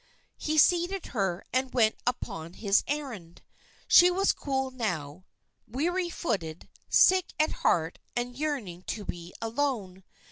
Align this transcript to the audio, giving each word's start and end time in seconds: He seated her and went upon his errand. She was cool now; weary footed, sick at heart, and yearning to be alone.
He 0.39 0.57
seated 0.57 1.05
her 1.13 1.43
and 1.53 1.75
went 1.75 1.97
upon 2.07 2.53
his 2.53 2.83
errand. 2.87 3.43
She 3.87 4.09
was 4.09 4.31
cool 4.33 4.71
now; 4.71 5.25
weary 5.67 6.09
footed, 6.09 6.67
sick 6.89 7.33
at 7.39 7.51
heart, 7.61 7.99
and 8.15 8.35
yearning 8.35 8.81
to 8.87 9.05
be 9.05 9.31
alone. 9.43 10.03